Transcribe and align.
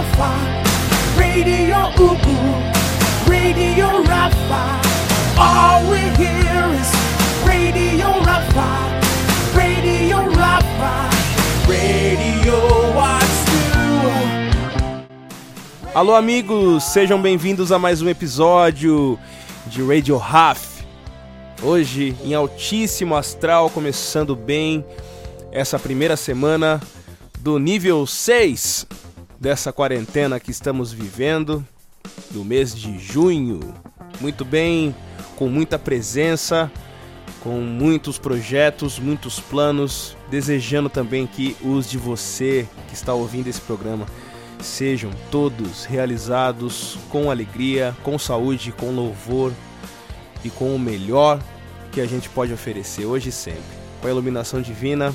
Rafa, 0.00 0.32
Radio 1.18 1.76
Ugu, 2.02 2.38
Radio 3.28 4.02
Rafa. 4.04 4.80
All 5.36 5.90
we 5.90 5.98
hear 6.16 6.72
is 6.72 6.90
Radio 7.44 8.08
Rafa, 8.24 8.70
Radio 9.54 10.30
Rafa, 10.30 11.10
Radio 11.68 12.56
What's. 12.94 13.44
Alô, 15.94 16.14
amigos, 16.14 16.84
sejam 16.84 17.20
bem-vindos 17.20 17.70
a 17.70 17.78
mais 17.78 18.00
um 18.00 18.08
episódio 18.08 19.18
de 19.66 19.82
Radio 19.82 20.16
Raf. 20.16 20.82
Hoje, 21.62 22.16
em 22.24 22.32
altíssimo 22.32 23.14
astral, 23.14 23.68
começando 23.68 24.34
bem 24.34 24.82
essa 25.52 25.78
primeira 25.78 26.16
semana 26.16 26.80
do 27.40 27.58
nível 27.58 28.06
6 28.06 28.86
dessa 29.40 29.72
quarentena 29.72 30.38
que 30.38 30.50
estamos 30.50 30.92
vivendo, 30.92 31.66
do 32.30 32.44
mês 32.44 32.74
de 32.74 32.98
junho. 32.98 33.74
Muito 34.20 34.44
bem, 34.44 34.94
com 35.36 35.48
muita 35.48 35.78
presença, 35.78 36.70
com 37.42 37.58
muitos 37.60 38.18
projetos, 38.18 38.98
muitos 38.98 39.40
planos, 39.40 40.14
desejando 40.30 40.90
também 40.90 41.26
que 41.26 41.56
os 41.62 41.88
de 41.88 41.96
você 41.96 42.68
que 42.88 42.94
está 42.94 43.14
ouvindo 43.14 43.48
esse 43.48 43.62
programa 43.62 44.06
sejam 44.60 45.10
todos 45.30 45.86
realizados 45.86 46.98
com 47.08 47.30
alegria, 47.30 47.96
com 48.02 48.18
saúde, 48.18 48.72
com 48.72 48.90
louvor 48.90 49.54
e 50.44 50.50
com 50.50 50.76
o 50.76 50.78
melhor 50.78 51.40
que 51.90 52.02
a 52.02 52.06
gente 52.06 52.28
pode 52.28 52.52
oferecer 52.52 53.06
hoje 53.06 53.30
e 53.30 53.32
sempre. 53.32 53.80
Com 54.02 54.08
a 54.08 54.10
iluminação 54.10 54.60
divina, 54.60 55.14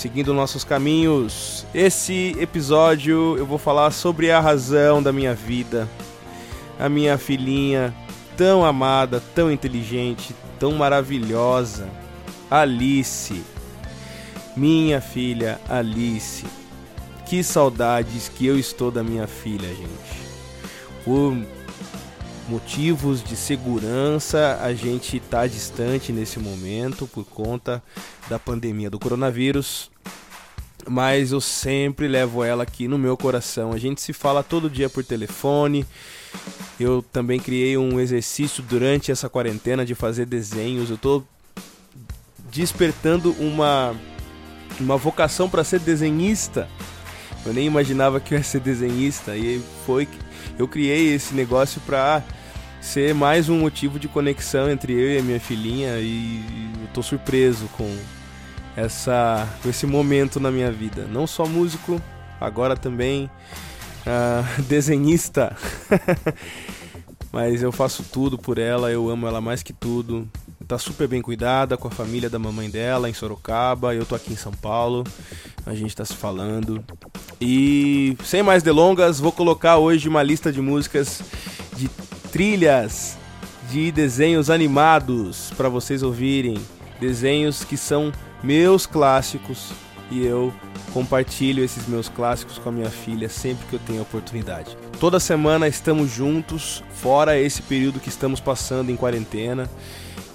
seguindo 0.00 0.32
nossos 0.32 0.64
caminhos. 0.64 1.66
Esse 1.74 2.34
episódio 2.40 3.36
eu 3.36 3.44
vou 3.44 3.58
falar 3.58 3.90
sobre 3.90 4.30
a 4.30 4.40
razão 4.40 5.02
da 5.02 5.12
minha 5.12 5.34
vida. 5.34 5.86
A 6.78 6.88
minha 6.88 7.18
filhinha 7.18 7.94
tão 8.34 8.64
amada, 8.64 9.22
tão 9.34 9.52
inteligente, 9.52 10.34
tão 10.58 10.72
maravilhosa, 10.72 11.86
Alice. 12.50 13.42
Minha 14.56 15.02
filha 15.02 15.60
Alice. 15.68 16.46
Que 17.26 17.44
saudades 17.44 18.30
que 18.30 18.46
eu 18.46 18.58
estou 18.58 18.90
da 18.90 19.04
minha 19.04 19.26
filha, 19.26 19.68
gente. 19.68 20.22
Por 21.04 21.36
motivos 22.48 23.22
de 23.22 23.36
segurança, 23.36 24.58
a 24.62 24.72
gente 24.72 25.18
está 25.18 25.46
distante 25.46 26.10
nesse 26.10 26.38
momento 26.38 27.06
por 27.06 27.26
conta 27.26 27.82
da 28.30 28.38
pandemia 28.38 28.88
do 28.88 28.98
coronavírus. 28.98 29.89
Mas 30.88 31.32
eu 31.32 31.40
sempre 31.40 32.08
levo 32.08 32.42
ela 32.42 32.62
aqui 32.62 32.88
no 32.88 32.98
meu 32.98 33.16
coração. 33.16 33.72
A 33.72 33.78
gente 33.78 34.00
se 34.00 34.12
fala 34.12 34.42
todo 34.42 34.70
dia 34.70 34.88
por 34.88 35.04
telefone. 35.04 35.86
Eu 36.78 37.04
também 37.12 37.38
criei 37.38 37.76
um 37.76 38.00
exercício 38.00 38.62
durante 38.62 39.12
essa 39.12 39.28
quarentena 39.28 39.84
de 39.84 39.94
fazer 39.94 40.26
desenhos. 40.26 40.90
Eu 40.90 40.98
tô 40.98 41.22
despertando 42.50 43.32
uma 43.38 43.94
uma 44.78 44.96
vocação 44.96 45.48
para 45.48 45.62
ser 45.62 45.80
desenhista. 45.80 46.68
Eu 47.44 47.52
nem 47.52 47.66
imaginava 47.66 48.20
que 48.20 48.34
eu 48.34 48.38
ia 48.38 48.44
ser 48.44 48.60
desenhista 48.60 49.36
e 49.36 49.62
foi 49.84 50.08
eu 50.58 50.68
criei 50.68 51.14
esse 51.14 51.34
negócio 51.34 51.80
para 51.82 52.22
ser 52.80 53.14
mais 53.14 53.48
um 53.48 53.58
motivo 53.58 53.98
de 53.98 54.08
conexão 54.08 54.70
entre 54.70 54.92
eu 54.92 55.12
e 55.12 55.18
a 55.18 55.22
minha 55.22 55.40
filhinha 55.40 55.98
e 55.98 56.42
eu 56.82 56.88
tô 56.92 57.02
surpreso 57.02 57.66
com 57.76 57.94
essa 58.76 59.48
esse 59.66 59.86
momento 59.86 60.38
na 60.40 60.50
minha 60.50 60.70
vida. 60.70 61.06
Não 61.10 61.26
só 61.26 61.46
músico, 61.46 62.00
agora 62.40 62.76
também 62.76 63.30
uh, 64.06 64.62
desenhista. 64.68 65.56
Mas 67.32 67.62
eu 67.62 67.70
faço 67.70 68.02
tudo 68.02 68.36
por 68.36 68.58
ela, 68.58 68.90
eu 68.90 69.08
amo 69.08 69.26
ela 69.26 69.40
mais 69.40 69.62
que 69.62 69.72
tudo. 69.72 70.28
Tá 70.66 70.78
super 70.78 71.06
bem 71.06 71.22
cuidada 71.22 71.76
com 71.76 71.88
a 71.88 71.90
família 71.90 72.28
da 72.28 72.38
mamãe 72.38 72.68
dela 72.68 73.08
em 73.08 73.12
Sorocaba. 73.12 73.94
Eu 73.94 74.04
tô 74.04 74.14
aqui 74.14 74.32
em 74.32 74.36
São 74.36 74.52
Paulo. 74.52 75.04
A 75.64 75.74
gente 75.74 75.94
tá 75.94 76.04
se 76.04 76.14
falando. 76.14 76.84
E 77.40 78.16
sem 78.24 78.42
mais 78.42 78.62
delongas, 78.62 79.20
vou 79.20 79.32
colocar 79.32 79.78
hoje 79.78 80.08
uma 80.08 80.22
lista 80.22 80.52
de 80.52 80.60
músicas 80.60 81.22
de 81.76 81.88
trilhas 82.32 83.16
de 83.70 83.92
desenhos 83.92 84.50
animados 84.50 85.52
para 85.56 85.68
vocês 85.68 86.02
ouvirem. 86.02 86.58
Desenhos 87.00 87.64
que 87.64 87.76
são 87.76 88.12
meus 88.42 88.86
clássicos 88.86 89.72
e 90.10 90.24
eu 90.24 90.52
compartilho 90.92 91.62
esses 91.62 91.86
meus 91.86 92.08
clássicos 92.08 92.58
com 92.58 92.68
a 92.68 92.72
minha 92.72 92.90
filha 92.90 93.28
sempre 93.28 93.66
que 93.66 93.74
eu 93.74 93.80
tenho 93.86 94.02
oportunidade. 94.02 94.76
Toda 94.98 95.20
semana 95.20 95.68
estamos 95.68 96.10
juntos, 96.10 96.82
fora 96.90 97.38
esse 97.38 97.62
período 97.62 98.00
que 98.00 98.08
estamos 98.08 98.40
passando 98.40 98.90
em 98.90 98.96
quarentena. 98.96 99.70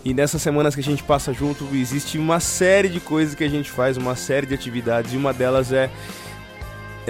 E 0.04 0.14
nessas 0.14 0.42
semanas 0.42 0.76
que 0.76 0.82
a 0.82 0.84
gente 0.84 1.04
passa 1.04 1.34
junto, 1.34 1.68
existe 1.74 2.18
uma 2.18 2.40
série 2.40 2.90
de 2.90 3.00
coisas 3.00 3.34
que 3.34 3.44
a 3.44 3.50
gente 3.50 3.72
faz, 3.72 3.98
uma 3.98 4.16
série 4.16 4.46
de 4.46 4.54
atividades, 4.54 5.14
e 5.14 5.18
uma 5.18 5.34
delas 5.34 5.72
é 5.72 5.90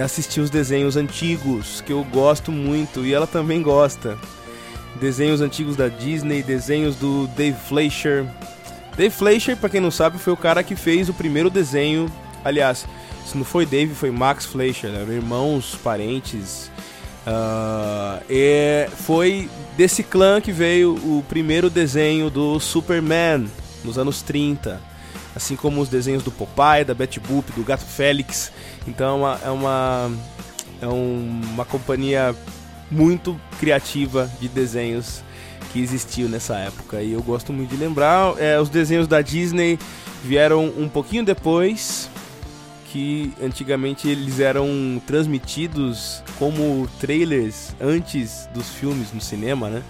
assistir 0.01 0.39
os 0.39 0.49
desenhos 0.49 0.95
antigos, 0.97 1.81
que 1.81 1.91
eu 1.91 2.03
gosto 2.05 2.51
muito 2.51 3.05
e 3.05 3.13
ela 3.13 3.27
também 3.27 3.61
gosta. 3.61 4.17
Desenhos 4.99 5.41
antigos 5.41 5.75
da 5.75 5.89
Disney, 5.89 6.41
desenhos 6.41 6.95
do 6.95 7.27
Dave 7.27 7.57
Fleischer. 7.67 8.25
Dave 8.97 9.13
Fleischer, 9.13 9.57
para 9.57 9.69
quem 9.69 9.81
não 9.81 9.91
sabe, 9.91 10.17
foi 10.17 10.31
o 10.31 10.37
cara 10.37 10.63
que 10.63 10.75
fez 10.75 11.09
o 11.09 11.13
primeiro 11.13 11.49
desenho. 11.49 12.09
Aliás, 12.43 12.85
se 13.25 13.37
não 13.37 13.43
foi 13.43 13.65
Dave, 13.65 13.93
foi 13.93 14.09
Max 14.09 14.45
Fleischer, 14.45 14.89
né? 14.89 15.05
irmãos, 15.13 15.75
parentes. 15.83 16.71
Uh, 17.27 18.23
e 18.29 18.87
foi 18.95 19.49
desse 19.75 20.03
clã 20.03 20.39
que 20.39 20.51
veio 20.51 20.93
o 20.93 21.25
primeiro 21.27 21.69
desenho 21.69 22.29
do 22.29 22.59
Superman 22.59 23.49
nos 23.83 23.97
anos 23.97 24.21
30. 24.21 24.79
Assim 25.35 25.57
como 25.57 25.81
os 25.81 25.89
desenhos 25.89 26.23
do 26.23 26.31
Popeye, 26.31 26.85
da 26.85 26.93
Betty 26.93 27.19
Boop, 27.19 27.51
do 27.51 27.63
Gato 27.63 27.83
Félix. 27.83 28.53
Então 28.87 29.27
é 29.43 29.49
uma, 29.49 30.11
é 30.81 30.87
uma 30.87 31.65
companhia 31.65 32.33
muito 32.89 33.37
criativa 33.59 34.31
de 34.39 34.47
desenhos 34.47 35.21
que 35.75 35.81
existiu 35.81 36.29
nessa 36.29 36.55
época. 36.55 37.01
E 37.01 37.11
eu 37.11 37.21
gosto 37.21 37.51
muito 37.51 37.71
de 37.71 37.75
lembrar. 37.75 38.33
É, 38.39 38.57
os 38.57 38.69
desenhos 38.69 39.09
da 39.09 39.21
Disney 39.21 39.77
vieram 40.23 40.67
um 40.77 40.87
pouquinho 40.87 41.25
depois, 41.25 42.09
que 42.93 43.33
antigamente 43.43 44.07
eles 44.07 44.39
eram 44.39 45.01
transmitidos 45.05 46.23
como 46.39 46.87
trailers 46.97 47.75
antes 47.81 48.47
dos 48.53 48.69
filmes 48.69 49.11
no 49.11 49.19
cinema, 49.19 49.69
né? 49.69 49.83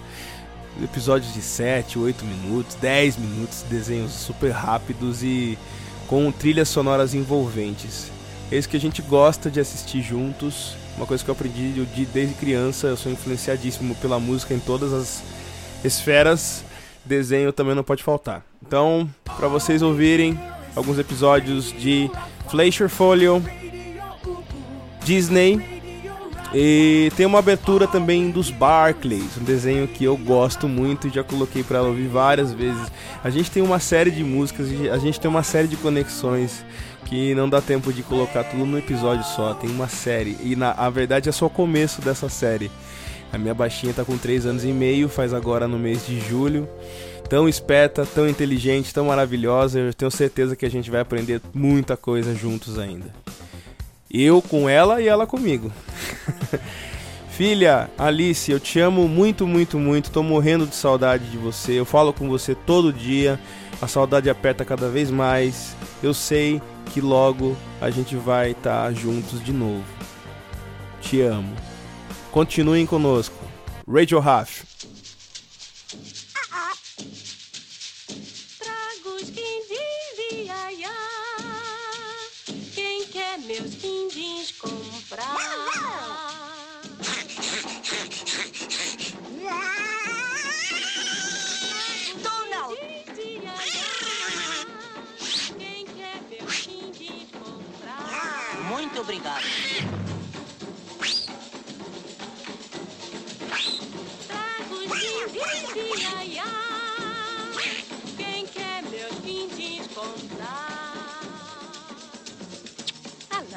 Episódios 0.82 1.32
de 1.32 1.40
7, 1.40 2.00
8 2.00 2.24
minutos, 2.24 2.74
10 2.80 3.18
minutos, 3.18 3.64
desenhos 3.70 4.10
super 4.10 4.50
rápidos 4.50 5.22
e 5.22 5.56
com 6.08 6.32
trilhas 6.32 6.68
sonoras 6.68 7.14
envolventes. 7.14 8.10
É 8.50 8.58
isso 8.58 8.68
que 8.68 8.76
a 8.76 8.80
gente 8.80 9.00
gosta 9.02 9.48
de 9.48 9.60
assistir 9.60 10.02
juntos. 10.02 10.74
Uma 10.96 11.06
coisa 11.06 11.22
que 11.22 11.30
eu 11.30 11.34
aprendi 11.34 11.86
desde 12.12 12.34
criança, 12.34 12.88
eu 12.88 12.96
sou 12.96 13.12
influenciadíssimo 13.12 13.94
pela 13.96 14.18
música 14.18 14.52
em 14.52 14.58
todas 14.58 14.92
as 14.92 15.22
esferas. 15.84 16.64
Desenho 17.04 17.52
também 17.52 17.74
não 17.74 17.84
pode 17.84 18.02
faltar. 18.02 18.44
Então, 18.66 19.08
para 19.36 19.48
vocês 19.48 19.80
ouvirem 19.82 20.38
alguns 20.74 20.98
episódios 20.98 21.72
de 21.72 22.10
Fleischer 22.48 22.88
Folio, 22.88 23.42
Disney 25.04 25.76
e 26.54 27.12
tem 27.16 27.26
uma 27.26 27.38
abertura 27.38 27.86
também 27.86 28.30
dos 28.30 28.50
Barclays, 28.50 29.36
um 29.38 29.44
desenho 29.44 29.86
que 29.86 30.04
eu 30.04 30.16
gosto 30.16 30.68
muito 30.68 31.06
e 31.06 31.10
já 31.10 31.22
coloquei 31.22 31.62
para 31.62 31.78
ela 31.78 31.88
ouvir 31.88 32.08
várias 32.08 32.52
vezes. 32.52 32.90
A 33.22 33.30
gente 33.30 33.50
tem 33.50 33.62
uma 33.62 33.78
série 33.78 34.10
de 34.10 34.24
músicas, 34.24 34.68
a 34.90 34.98
gente 34.98 35.20
tem 35.20 35.30
uma 35.30 35.42
série 35.42 35.68
de 35.68 35.76
conexões 35.76 36.64
que 37.04 37.34
não 37.34 37.48
dá 37.48 37.60
tempo 37.60 37.92
de 37.92 38.02
colocar 38.02 38.44
tudo 38.44 38.64
no 38.64 38.78
episódio 38.78 39.24
só. 39.24 39.54
Tem 39.54 39.68
uma 39.70 39.88
série 39.88 40.36
e 40.42 40.56
na 40.56 40.72
a 40.72 40.88
verdade 40.88 41.28
é 41.28 41.32
só 41.32 41.46
o 41.46 41.50
começo 41.50 42.00
dessa 42.00 42.28
série. 42.28 42.70
A 43.32 43.38
minha 43.38 43.54
baixinha 43.54 43.92
tá 43.92 44.04
com 44.04 44.16
3 44.16 44.46
anos 44.46 44.64
e 44.64 44.68
meio, 44.68 45.08
faz 45.08 45.34
agora 45.34 45.66
no 45.66 45.78
mês 45.78 46.06
de 46.06 46.20
julho. 46.20 46.68
Tão 47.28 47.48
esperta, 47.48 48.06
tão 48.06 48.28
inteligente, 48.28 48.94
tão 48.94 49.06
maravilhosa. 49.06 49.80
Eu 49.80 49.92
tenho 49.92 50.10
certeza 50.10 50.54
que 50.54 50.64
a 50.64 50.70
gente 50.70 50.90
vai 50.90 51.00
aprender 51.00 51.40
muita 51.52 51.96
coisa 51.96 52.34
juntos 52.34 52.78
ainda. 52.78 53.06
Eu 54.10 54.40
com 54.40 54.68
ela 54.68 55.02
e 55.02 55.08
ela 55.08 55.26
comigo. 55.26 55.72
Filha, 57.30 57.90
Alice, 57.98 58.50
eu 58.50 58.58
te 58.58 58.80
amo 58.80 59.06
muito, 59.06 59.46
muito, 59.46 59.78
muito. 59.78 60.10
Tô 60.10 60.22
morrendo 60.22 60.66
de 60.66 60.74
saudade 60.74 61.28
de 61.30 61.36
você. 61.36 61.72
Eu 61.72 61.84
falo 61.84 62.12
com 62.12 62.28
você 62.28 62.54
todo 62.54 62.92
dia. 62.92 63.38
A 63.82 63.86
saudade 63.86 64.30
aperta 64.30 64.64
cada 64.64 64.88
vez 64.88 65.10
mais. 65.10 65.76
Eu 66.02 66.14
sei 66.14 66.62
que 66.94 67.00
logo 67.00 67.56
a 67.80 67.90
gente 67.90 68.16
vai 68.16 68.52
estar 68.52 68.84
tá 68.84 68.92
juntos 68.92 69.44
de 69.44 69.52
novo. 69.52 69.84
Te 71.00 71.20
amo. 71.20 71.52
Continuem 72.36 72.84
conosco. 72.84 73.34
Radio 73.90 74.20
Raf. 74.20 74.62
Tragos 78.58 79.30
quindim, 79.30 80.44
ia, 80.76 80.92
Quem 82.74 83.06
quer 83.06 83.38
meus 83.38 83.74
quindins 83.76 84.52
comprar? 84.52 85.34
Muito 98.68 99.00
obrigado. 99.00 100.15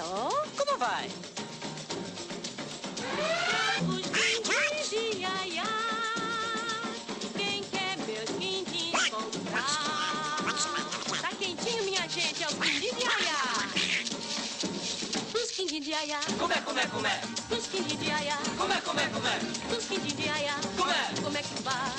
Como 0.01 0.78
vai? 0.78 1.10
Quem 7.36 7.63
quer 7.63 7.98
meus 8.07 8.30
quindins 8.40 9.10
comprar? 9.10 10.40
Tá 11.22 11.30
quentinho, 11.38 11.84
minha 11.84 12.07
gente, 12.07 12.44
é 12.44 12.48
o 12.48 12.56
quindim 12.56 12.96
de 12.96 13.07
aiá. 13.07 13.42
Os 15.36 15.51
quindim 15.51 15.81
de 15.81 15.94
aiá. 15.94 16.19
Como 16.38 16.54
é, 16.54 16.62
como 16.62 16.80
é, 16.80 16.86
como 16.88 17.07
é? 17.07 17.22
Os 17.52 17.68
quindim 17.68 17.98
de 17.98 18.12
aiá. 18.12 18.38
Como 18.57 18.72
é, 18.72 18.80
como 18.80 19.00
é, 19.02 19.07
como 19.07 19.28
é? 19.28 19.40
Os 19.78 19.86
quindim 19.86 20.16
de 20.16 20.30
aiá. 20.30 20.56
Como 20.78 20.92
é? 20.92 21.22
Como 21.22 21.38
é 21.38 21.42
que 21.42 21.62
vai? 21.62 21.99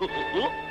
Uh 0.02 0.08
-huh. 0.08 0.69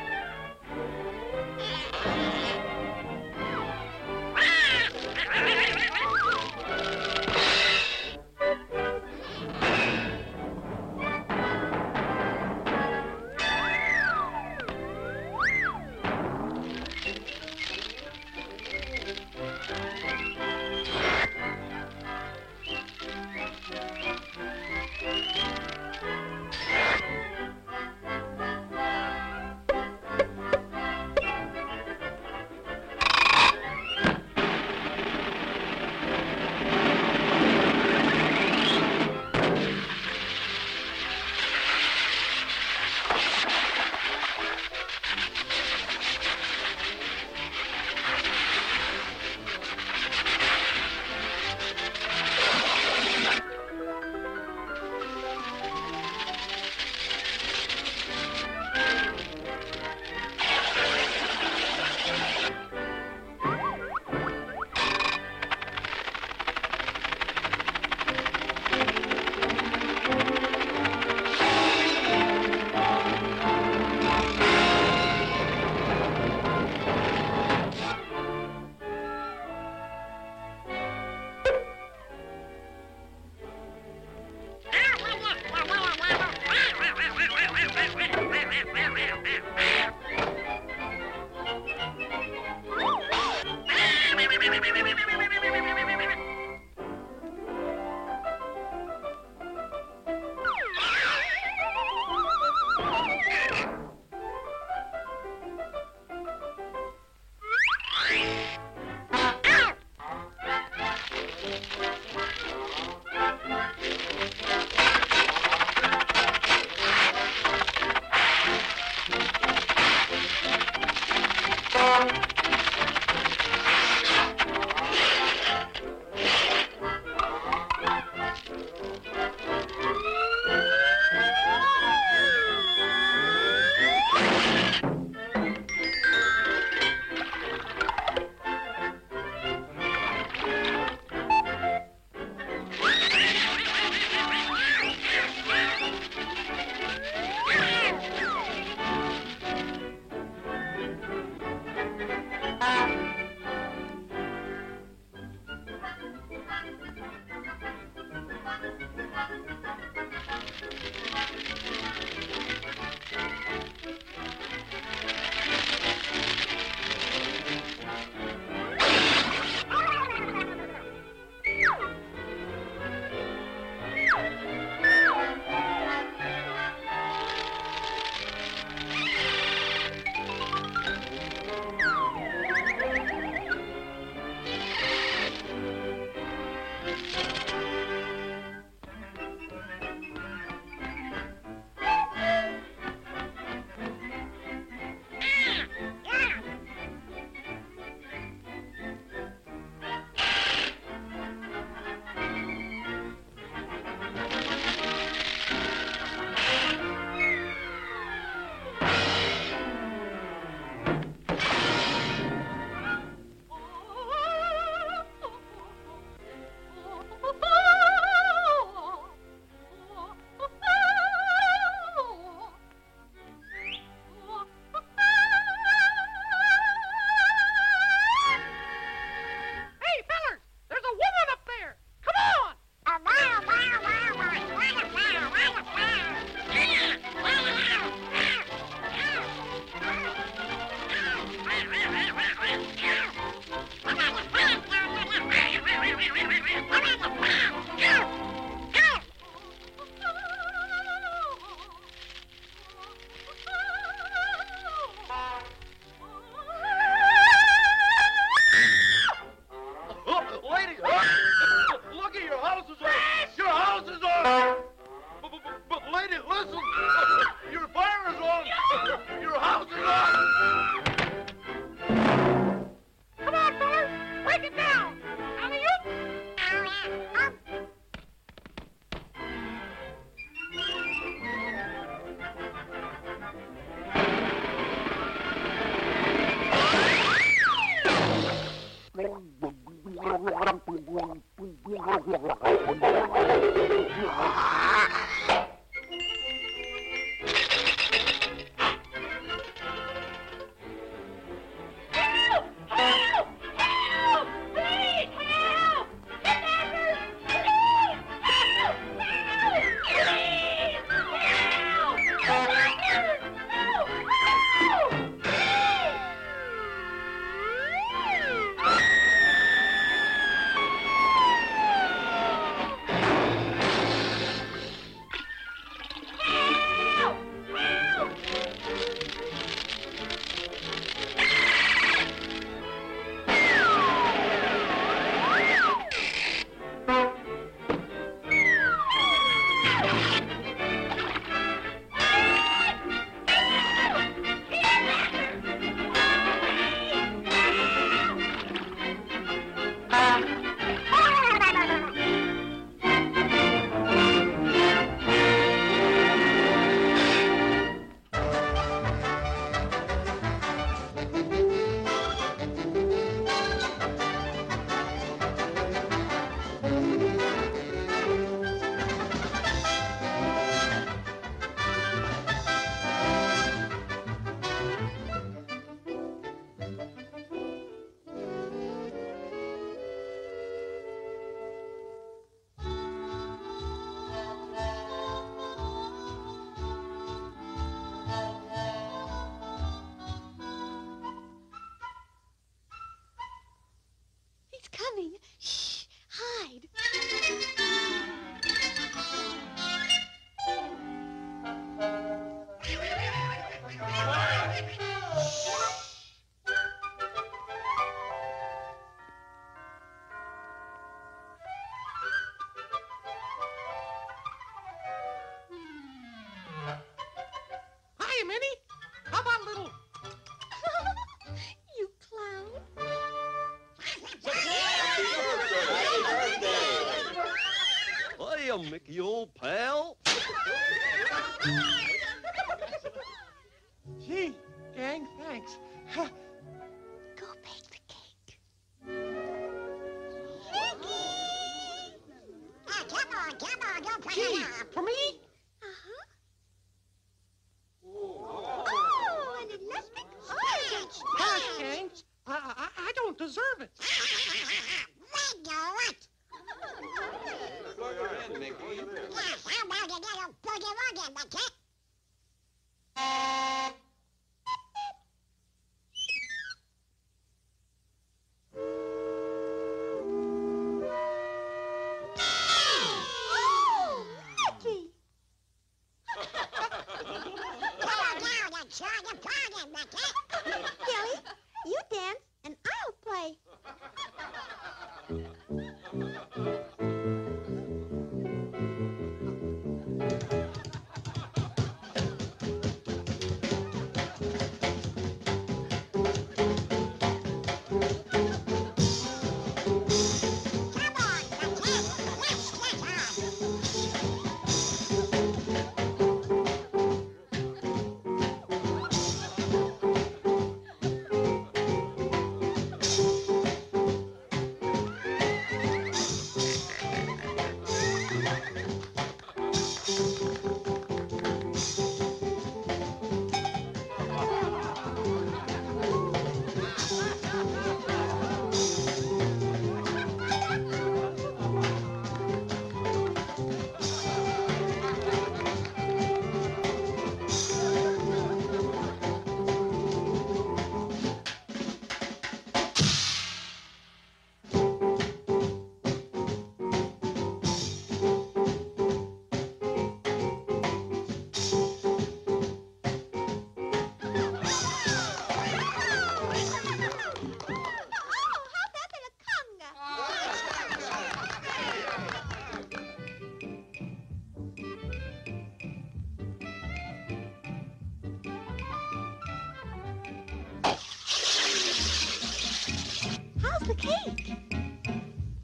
cake. 573.79 574.35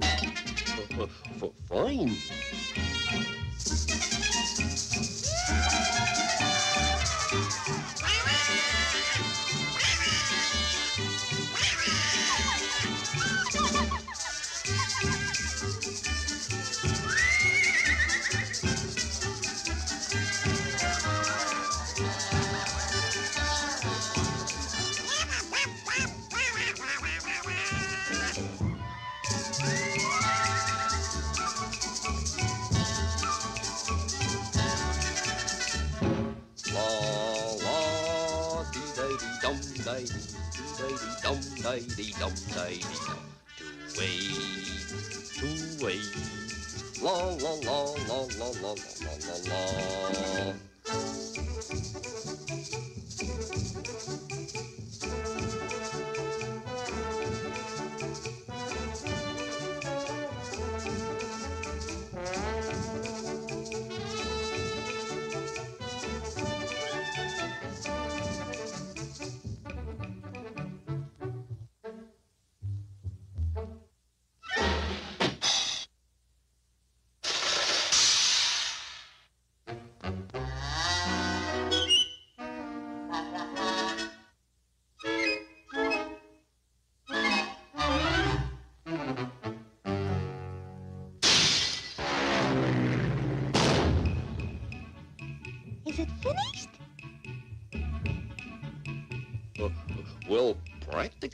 F 0.01 0.97
-f 0.97 1.09
-f 1.39 1.53
Fine. 1.69 2.54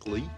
realistically 0.06 0.30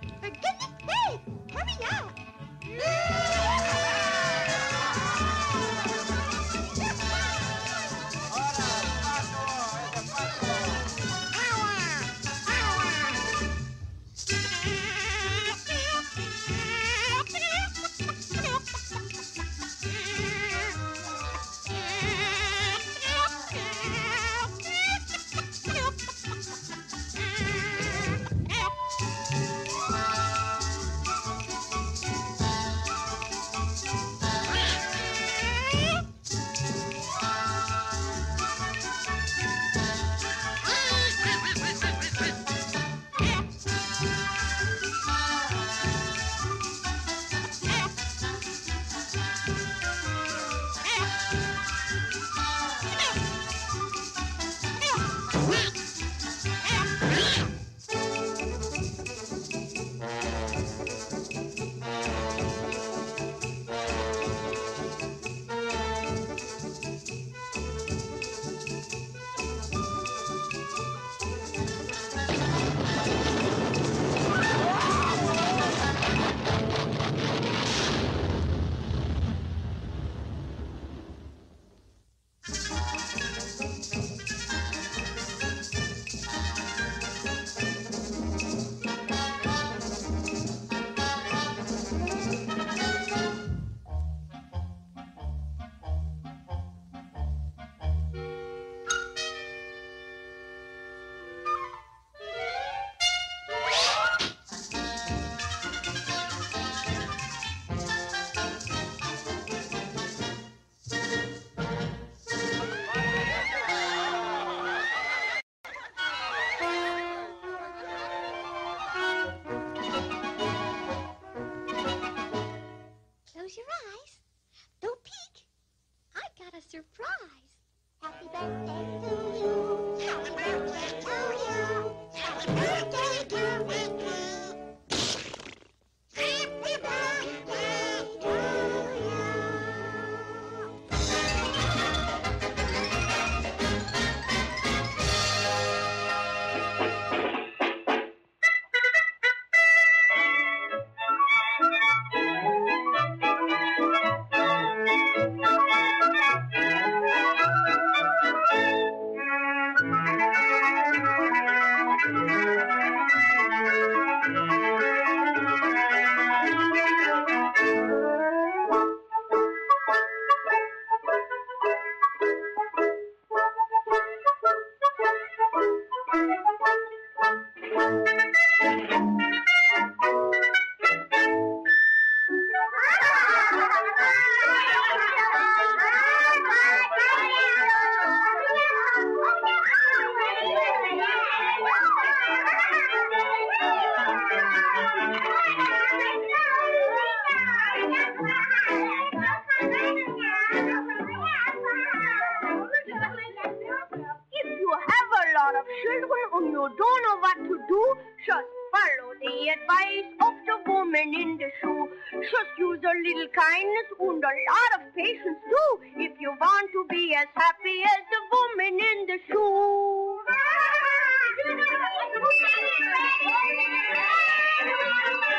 and 206.44 206.52
you 206.52 206.68
don't 206.78 207.02
know 207.08 207.18
what 207.20 207.38
to 207.38 207.56
do, 207.68 207.96
just 208.26 208.48
follow 208.72 209.14
the 209.22 209.50
advice 209.50 210.10
of 210.22 210.34
the 210.46 210.72
woman 210.72 211.14
in 211.16 211.38
the 211.38 211.50
shoe. 211.62 211.88
Just 212.20 212.52
use 212.58 212.80
a 212.84 212.94
little 213.00 213.30
kindness 213.32 213.88
and 214.00 214.24
a 214.24 214.34
lot 214.52 214.72
of 214.76 214.82
patience 214.96 215.40
too, 215.48 215.72
if 215.98 216.12
you 216.20 216.36
want 216.40 216.70
to 216.72 216.86
be 216.90 217.16
as 217.16 217.28
happy 217.34 217.84
as 217.84 218.04
the 218.12 218.22
woman 218.36 218.80
in 218.92 219.06
the 219.08 219.20
shoe. 219.28 220.20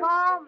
mom 0.05 0.45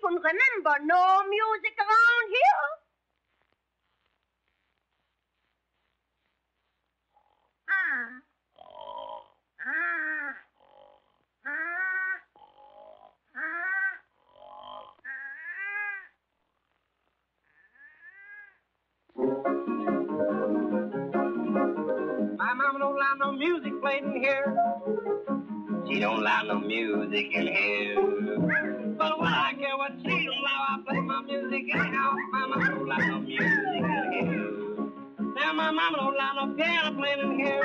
Go 0.00 0.08
to 0.08 0.12
sleep 0.14 0.14
and 0.14 0.16
remember, 0.16 0.86
no 0.86 1.22
music 1.28 1.74
around 1.78 2.30
here. 2.30 2.68
Ah. 7.70 8.22
Ah. 9.66 10.34
Ah. 11.46 11.52
Ah. 13.36 13.92
My 22.38 22.54
mama 22.54 22.78
don't 22.78 22.96
allow 22.96 23.14
no 23.20 23.32
music 23.32 23.72
played 23.82 24.04
in 24.04 24.16
here. 24.22 24.56
She 25.88 25.98
don't 26.00 26.20
allow 26.20 26.42
no 26.44 26.60
music 26.60 27.26
in 27.34 27.46
here. 27.46 27.96
But 28.98 29.18
when 29.18 29.32
I 29.32 29.41
Now 31.74 32.12
my 35.54 35.70
mama 35.70 35.96
don't 35.96 36.14
allow 36.14 36.32
no 36.44 36.54
piano 36.54 36.96
playing 36.98 37.20
in 37.20 37.38
here. 37.38 37.62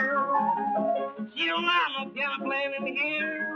She 1.35 1.45
don't 1.47 1.63
allow 1.63 1.87
no 1.99 2.05
piano 2.11 2.45
playing 2.45 2.73
in 2.79 2.85
here. 2.95 3.47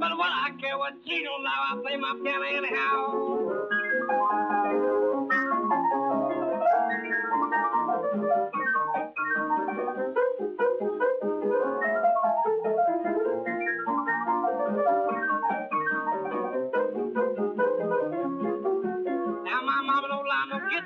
But 0.00 0.16
what 0.16 0.30
I 0.30 0.50
care 0.60 0.78
what 0.78 0.94
she 1.06 1.22
don't 1.22 1.40
allow, 1.42 1.60
I 1.70 1.72
play 1.82 1.96
my 1.96 2.14
piano 2.24 2.44
anyhow. 2.44 3.28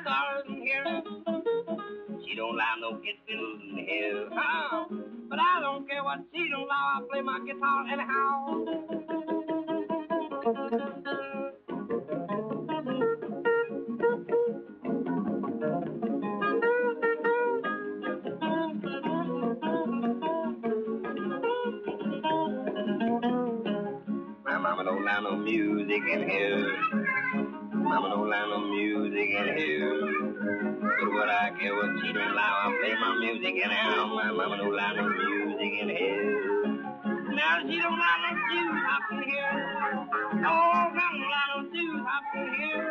Guitars 0.03 0.45
in 0.49 0.63
here. 0.63 1.03
She 2.27 2.35
don't 2.37 2.55
allow 2.55 2.75
no 2.81 2.93
guitars 2.99 3.61
in 3.71 3.87
here. 3.87 4.29
Uh, 4.33 4.85
but 5.29 5.39
I 5.39 5.61
don't 5.61 5.89
care 5.89 6.03
what 6.05 6.19
she 6.33 6.49
don't 6.51 6.63
allow. 6.63 6.99
I 6.99 7.01
play 7.11 7.21
my 7.21 7.41
guitar 7.47 7.87
anyhow. 7.93 8.65
My 24.45 24.59
mama 24.59 24.85
don't 24.85 25.03
allow 25.03 25.21
no 25.21 25.37
music 25.37 26.03
in 26.13 26.29
here. 26.29 27.02
I'm 28.03 28.11
no 28.11 28.23
line 28.23 28.51
of 28.51 28.69
music 28.69 29.31
and 29.39 29.61
you. 29.61 30.35
But 30.83 31.13
what 31.13 31.29
I 31.29 31.51
care 31.61 31.73
what 31.77 31.87
she 32.03 32.13
don't 32.13 32.33
allow, 32.33 32.67
I 32.67 32.77
play 32.81 32.95
my 32.99 33.17
music 33.21 33.55
and 33.63 33.73
I'm 33.73 34.11
my 34.11 34.33
mama 34.33 34.57
no 34.57 34.71
line 34.71 34.99
of 34.99 35.07
music 35.07 35.73
and 35.83 35.91
you. 35.91 36.83
Now 37.31 37.61
she 37.63 37.79
don't 37.79 37.97
like 37.97 38.23
no 38.27 38.35
shoes, 38.51 38.83
I 38.91 38.99
here. 39.09 39.23
hear. 39.23 39.51
I 40.35 40.51
don't 40.91 41.61
of 41.61 41.73
shoes, 41.73 42.03
I 42.03 42.19
can 42.35 42.55
here. 42.59 42.82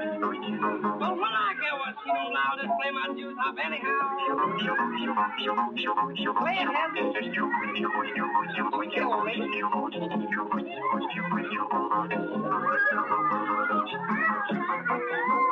But 0.62 1.18
what 1.18 1.34
I 1.34 1.58
care 1.58 1.74
what 1.74 1.96
she 2.04 2.10
don't 2.14 2.30
allow, 2.30 2.54
just 2.56 2.70
play 2.78 2.92
my 2.94 3.08
juice 3.18 3.34
up 3.44 3.58
anyhow. 3.58 3.98
Play 6.38 6.58
it, 6.62 6.70
Now 15.34 15.48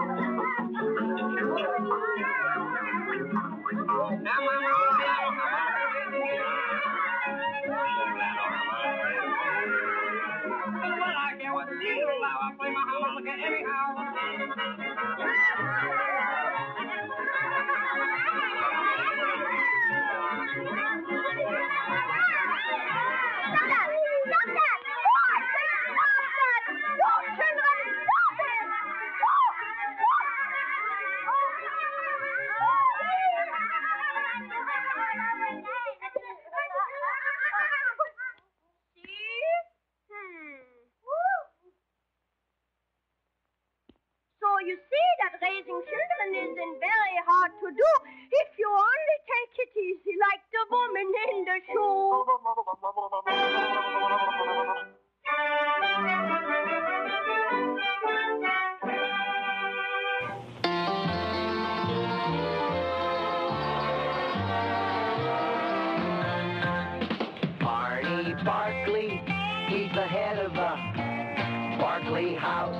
house. 72.39 72.75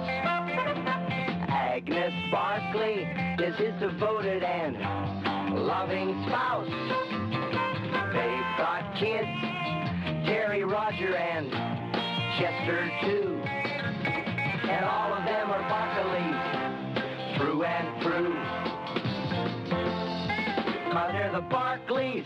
Agnes 1.50 2.14
Barkley 2.32 3.04
is 3.44 3.56
his 3.58 3.74
devoted 3.80 4.42
and 4.44 4.78
loving 5.66 6.24
spouse. 6.28 6.70
They've 8.14 8.52
got 8.58 8.96
kids, 9.00 9.28
Terry, 10.26 10.64
Roger, 10.64 11.16
and 11.16 11.52
Chester, 12.40 12.90
too. 13.02 13.42
And 14.70 14.86
all 14.86 15.14
of 15.14 15.26
them 15.26 15.52
are 15.52 15.64
Barkleys, 15.70 17.38
through 17.38 17.64
and 17.64 18.02
through. 18.02 18.34
Cause 20.94 21.12
they're 21.12 21.32
the 21.34 21.42
Barkleys. 21.54 22.26